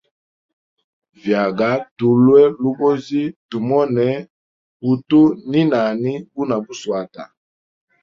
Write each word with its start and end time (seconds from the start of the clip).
Vyaga 1.21 1.69
tulwe 1.97 2.41
logozi 2.61 3.23
tumone 3.49 4.07
utu 4.91 5.21
ni 5.49 5.61
nani 5.71 6.11
guna 6.35 6.55
buswata. 6.65 7.23